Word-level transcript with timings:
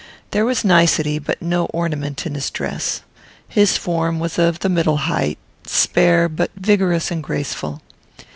There 0.31 0.45
was 0.45 0.65
nicety 0.65 1.19
but 1.19 1.43
no 1.43 1.65
ornament 1.67 2.25
in 2.25 2.33
his 2.33 2.49
dress. 2.49 3.01
His 3.47 3.77
form 3.77 4.17
was 4.19 4.39
of 4.39 4.57
the 4.61 4.67
middle 4.67 4.97
height, 5.05 5.37
spare, 5.67 6.27
but 6.27 6.49
vigorous 6.55 7.11
and 7.11 7.21
graceful. 7.21 7.83